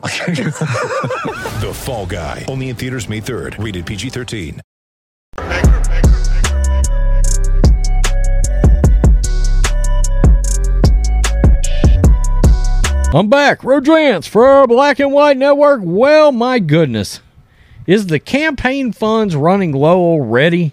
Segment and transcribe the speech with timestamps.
[1.60, 2.46] The Fall Guy.
[2.48, 3.62] Only in theaters May 3rd.
[3.62, 4.60] Rated PG-13.
[13.12, 13.62] I'm back.
[13.62, 15.80] Rodrance for Black and White Network.
[15.84, 17.20] Well, my goodness.
[17.86, 20.72] Is the campaign funds running low already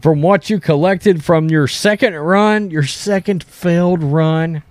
[0.00, 4.62] from what you collected from your second run, your second failed run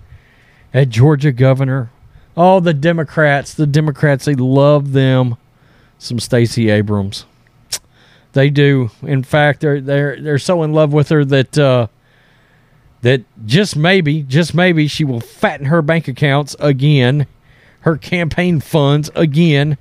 [0.74, 1.90] at Georgia governor?
[2.36, 5.36] Oh, the Democrats, the Democrats, they love them
[5.98, 7.24] some Stacey Abrams.
[8.32, 8.90] They do.
[9.02, 11.86] In fact, they're they're they're so in love with her that uh
[13.00, 17.26] that just maybe, just maybe she will fatten her bank accounts again,
[17.80, 19.78] her campaign funds again,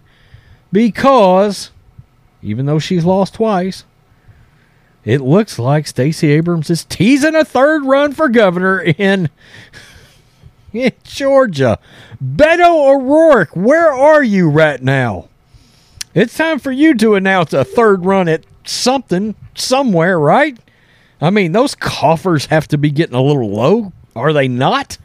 [0.72, 1.72] because
[2.42, 3.83] even though she's lost twice,
[5.03, 9.30] it looks like Stacey Abrams is teasing a third run for governor in,
[10.78, 11.80] in Georgia.
[12.23, 15.30] Beto O'Rourke, where are you right now?
[16.14, 20.58] It's time for you to announce a third run at something, somewhere, right?
[21.22, 24.98] I mean, those coffers have to be getting a little low, are they not?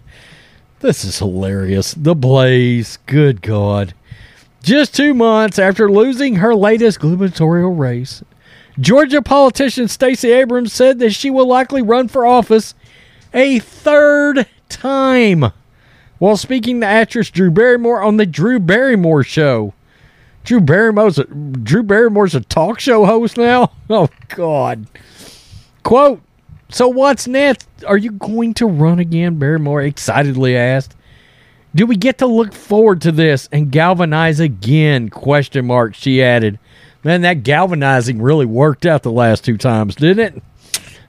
[0.81, 1.95] This is hilarious.
[1.95, 3.95] The Blaze, good God.
[4.63, 8.23] Just two months after losing her latest gubernatorial race,
[8.79, 12.75] Georgia politician Stacey Abrams said that she will likely run for office
[13.35, 15.53] a third time
[16.21, 19.75] while speaking to actress Drew Barrymore on the Drew Barrymore show.
[20.45, 23.73] Drew Barrymore's a, Drew Barrymore's a talk show host now?
[23.93, 24.87] Oh God.
[25.83, 26.21] Quote,
[26.69, 27.67] so what's next?
[27.85, 29.41] Are you going to run again?
[29.41, 30.95] Barrymore excitedly asked.
[31.75, 35.09] Do we get to look forward to this and galvanize again?
[35.09, 36.61] Question mark, she added.
[37.03, 40.43] Man, that galvanizing really worked out the last two times, didn't it?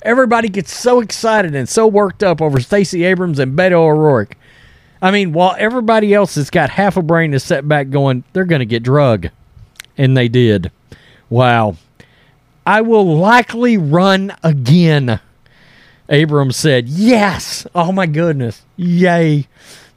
[0.02, 4.36] Everybody gets so excited and so worked up over Stacey Abrams and Beto O'Rourke.
[5.02, 8.46] I mean, while everybody else has got half a brain to set back going, they're
[8.46, 9.30] going to get drug.
[9.98, 10.72] And they did.
[11.30, 11.78] Wow.
[12.66, 15.20] I will likely run again.
[16.10, 17.66] Abrams said, Yes.
[17.74, 18.64] Oh my goodness.
[18.76, 19.48] Yay.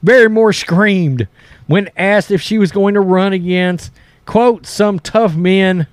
[0.01, 1.27] Barrymore screamed
[1.67, 3.91] when asked if she was going to run against,
[4.25, 5.87] quote, some tough men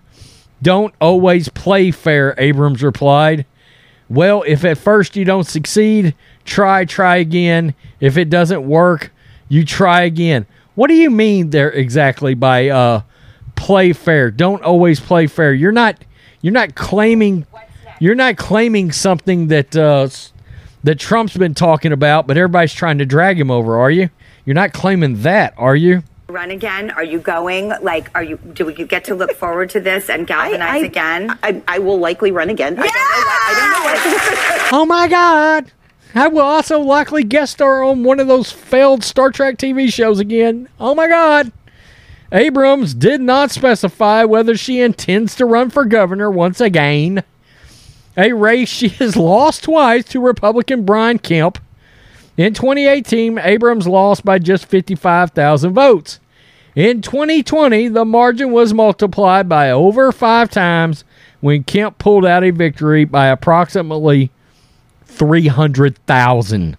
[0.61, 3.47] don't always play fair, Abrams replied.
[4.09, 6.15] Well, if at first you don't succeed,
[6.45, 7.75] try, try again.
[8.01, 9.13] If it doesn't work,
[9.49, 10.47] you try again.
[10.75, 13.03] What do you mean there exactly by uh,
[13.55, 14.31] play fair?
[14.31, 15.53] Don't always play fair.
[15.53, 15.99] You're not
[16.41, 17.47] you're not claiming
[18.01, 20.09] you're not claiming something that uh,
[20.83, 24.11] that Trump's been talking about, but everybody's trying to drag him over, are you?
[24.45, 26.03] You're not claiming that, are you?
[26.33, 26.91] run again?
[26.91, 27.69] Are you going?
[27.83, 28.39] Like, are you?
[28.39, 31.39] Do we get to look forward to this and galvanize I, I, again?
[31.43, 32.75] I, I will likely run again.
[32.75, 32.83] Yeah!
[32.85, 33.85] I don't know.
[33.85, 34.73] What, I don't know what.
[34.73, 35.73] Oh my God!
[36.15, 40.19] I will also likely guest star on one of those failed Star Trek TV shows
[40.19, 40.69] again.
[40.79, 41.53] Oh my God!
[42.33, 47.23] Abrams did not specify whether she intends to run for governor once again.
[48.17, 51.59] A race she has lost twice to Republican Brian Kemp.
[52.37, 56.21] In 2018, Abrams lost by just 55,000 votes.
[56.75, 61.05] In 2020, the margin was multiplied by over five times
[61.41, 64.31] when Kemp pulled out a victory by approximately
[65.23, 66.77] 300,000.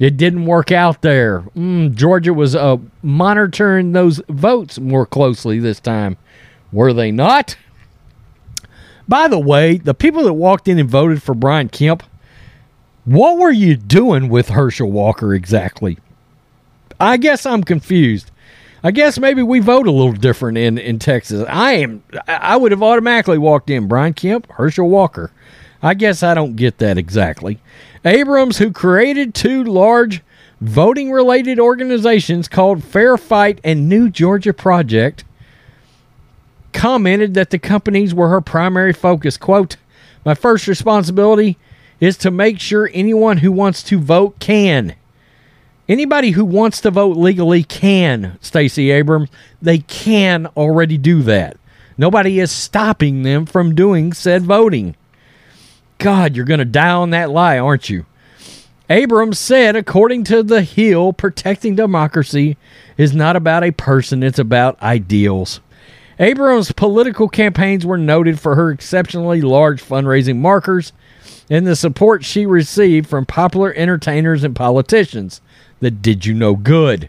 [0.00, 1.42] It didn't work out there.
[1.56, 6.16] Mm, Georgia was uh, monitoring those votes more closely this time.
[6.72, 7.56] Were they not?
[9.06, 12.02] By the way, the people that walked in and voted for Brian Kemp,
[13.04, 15.98] what were you doing with Herschel Walker exactly?
[16.98, 18.32] I guess I'm confused.
[18.82, 21.46] I guess maybe we vote a little different in, in Texas.
[21.48, 25.30] I am I would have automatically walked in Brian Kemp, Herschel Walker.
[25.86, 27.60] I guess I don't get that exactly.
[28.04, 30.20] Abrams, who created two large
[30.60, 35.22] voting related organizations called Fair Fight and New Georgia Project,
[36.72, 39.36] commented that the companies were her primary focus.
[39.36, 39.76] Quote,
[40.24, 41.56] My first responsibility
[42.00, 44.96] is to make sure anyone who wants to vote can.
[45.88, 49.28] Anybody who wants to vote legally can, Stacey Abrams.
[49.62, 51.56] They can already do that.
[51.96, 54.96] Nobody is stopping them from doing said voting.
[55.98, 58.06] God, you're going to die on that lie, aren't you?
[58.88, 62.56] Abrams said, according to The Hill, protecting democracy
[62.96, 65.60] is not about a person, it's about ideals.
[66.18, 70.92] Abrams' political campaigns were noted for her exceptionally large fundraising markers
[71.50, 75.40] and the support she received from popular entertainers and politicians
[75.80, 77.08] that did you no good.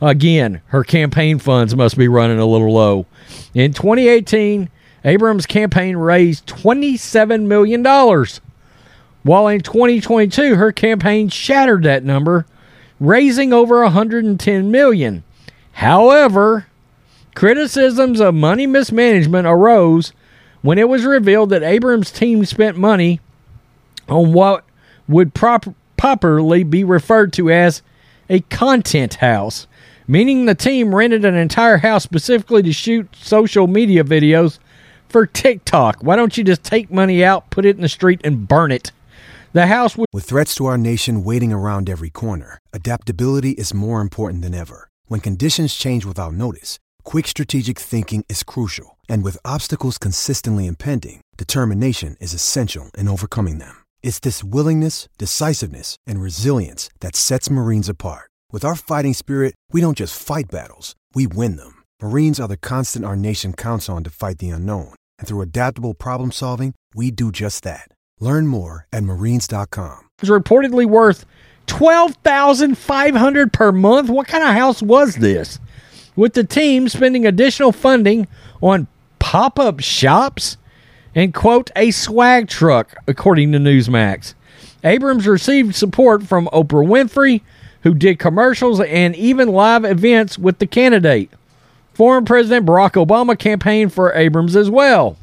[0.00, 3.06] Again, her campaign funds must be running a little low.
[3.54, 4.68] In 2018,
[5.04, 7.82] Abrams' campaign raised $27 million,
[9.22, 12.46] while in 2022, her campaign shattered that number,
[12.98, 15.22] raising over 110 million.
[15.72, 16.66] However,
[17.34, 20.12] criticisms of money mismanagement arose
[20.62, 23.20] when it was revealed that Abrams' team spent money
[24.08, 24.64] on what
[25.06, 27.82] would prop- properly be referred to as
[28.30, 29.66] a content house,
[30.08, 34.58] meaning the team rented an entire house specifically to shoot social media videos
[35.14, 35.98] for TikTok.
[36.00, 38.90] Why don't you just take money out, put it in the street, and burn it?
[39.52, 40.08] The house would.
[40.12, 44.88] With threats to our nation waiting around every corner, adaptability is more important than ever.
[45.06, 48.98] When conditions change without notice, quick strategic thinking is crucial.
[49.08, 53.76] And with obstacles consistently impending, determination is essential in overcoming them.
[54.02, 58.32] It's this willingness, decisiveness, and resilience that sets Marines apart.
[58.50, 61.84] With our fighting spirit, we don't just fight battles, we win them.
[62.02, 64.94] Marines are the constant our nation counts on to fight the unknown.
[65.18, 67.88] And through adaptable problem solving, we do just that.
[68.20, 70.08] Learn more at marines.com.
[70.20, 71.26] was reportedly worth
[71.66, 74.08] twelve thousand five hundred per month.
[74.10, 75.58] What kind of house was this?
[76.16, 78.28] With the team spending additional funding
[78.62, 78.86] on
[79.18, 80.56] pop-up shops
[81.14, 84.34] and quote a swag truck, according to Newsmax.
[84.84, 87.40] Abrams received support from Oprah Winfrey,
[87.82, 91.30] who did commercials and even live events with the candidate.
[91.94, 95.16] Former President Barack Obama campaigned for Abrams as well.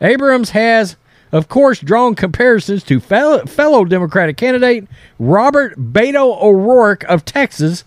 [0.00, 0.96] Abrams has
[1.32, 4.86] of course, drawn comparisons to fellow, fellow Democratic candidate
[5.18, 7.84] Robert Beto O'Rourke of Texas,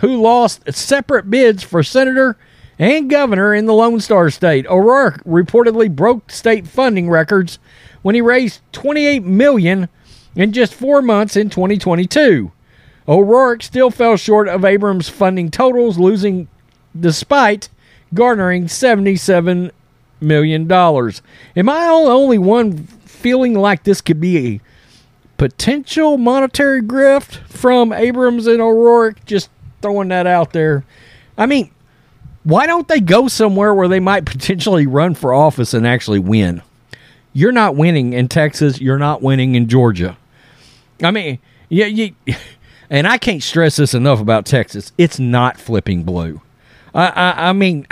[0.00, 2.36] who lost separate bids for senator
[2.78, 4.66] and governor in the Lone Star State.
[4.66, 7.58] O'Rourke reportedly broke state funding records
[8.02, 9.88] when he raised 28 million
[10.36, 12.52] in just 4 months in 2022.
[13.08, 16.48] O'Rourke still fell short of Abrams' funding totals, losing
[16.98, 17.68] despite
[18.14, 19.70] garnering 77
[20.20, 21.22] million dollars.
[21.56, 24.60] Am I the only one feeling like this could be a
[25.36, 29.24] potential monetary grift from Abrams and O'Rourke?
[29.24, 29.50] Just
[29.80, 30.84] throwing that out there.
[31.36, 31.70] I mean,
[32.44, 36.62] why don't they go somewhere where they might potentially run for office and actually win?
[37.32, 38.80] You're not winning in Texas.
[38.80, 40.16] You're not winning in Georgia.
[41.02, 41.38] I mean,
[41.68, 42.14] yeah, you,
[42.90, 44.92] and I can't stress this enough about Texas.
[44.98, 46.40] It's not flipping blue.
[46.94, 47.86] I, I, I mean,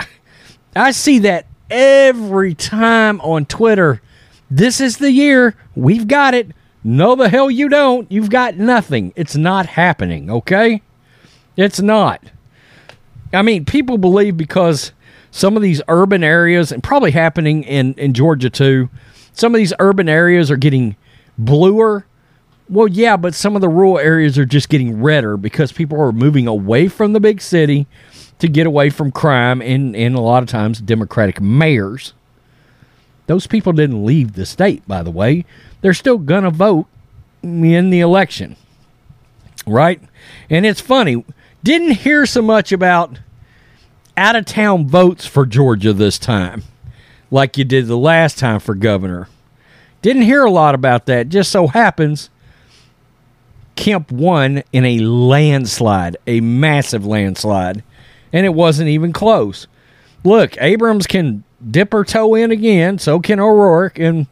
[0.75, 4.01] I see that every time on Twitter.
[4.49, 5.55] This is the year.
[5.75, 6.51] We've got it.
[6.83, 8.11] No, the hell you don't.
[8.11, 9.13] You've got nothing.
[9.15, 10.81] It's not happening, okay?
[11.55, 12.21] It's not.
[13.33, 14.91] I mean, people believe because
[15.31, 18.89] some of these urban areas, and probably happening in, in Georgia too,
[19.33, 20.95] some of these urban areas are getting
[21.37, 22.05] bluer.
[22.67, 26.11] Well, yeah, but some of the rural areas are just getting redder because people are
[26.11, 27.87] moving away from the big city
[28.41, 32.13] to get away from crime and, and a lot of times Democratic mayors.
[33.27, 35.45] Those people didn't leave the state, by the way.
[35.81, 36.87] They're still going to vote
[37.43, 38.55] in the election.
[39.67, 40.01] Right?
[40.49, 41.23] And it's funny.
[41.63, 43.19] Didn't hear so much about
[44.17, 46.63] out of town votes for Georgia this time
[47.29, 49.29] like you did the last time for governor.
[50.01, 51.29] Didn't hear a lot about that.
[51.29, 52.31] Just so happens
[53.75, 57.83] Kemp won in a landslide, a massive landslide
[58.33, 59.67] and it wasn't even close.
[60.23, 64.27] Look, Abrams can dip her toe in again, so can O'Rourke, and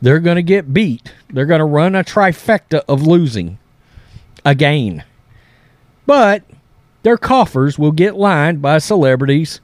[0.00, 1.12] they're going to get beat.
[1.30, 3.58] They're going to run a trifecta of losing
[4.44, 5.04] again.
[6.06, 6.42] But
[7.02, 9.60] their coffers will get lined by celebrities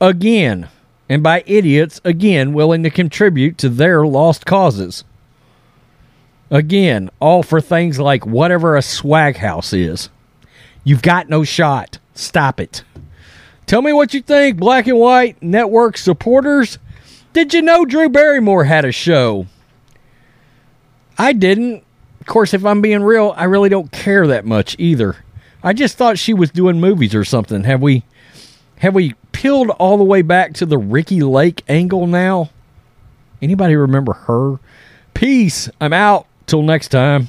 [0.00, 0.68] again
[1.08, 5.04] and by idiots again willing to contribute to their lost causes.
[6.50, 10.08] Again, all for things like whatever a swag house is.
[10.84, 11.98] You've got no shot.
[12.14, 12.84] Stop it.
[13.66, 16.78] Tell me what you think, Black and White Network supporters.
[17.32, 19.46] Did you know Drew Barrymore had a show?
[21.18, 21.82] I didn't.
[22.20, 25.16] Of course, if I'm being real, I really don't care that much either.
[25.62, 27.64] I just thought she was doing movies or something.
[27.64, 28.04] Have we
[28.78, 32.50] have we peeled all the way back to the Ricki Lake angle now?
[33.40, 34.58] Anybody remember her?
[35.14, 35.70] Peace.
[35.80, 36.26] I'm out.
[36.46, 37.28] Till next time.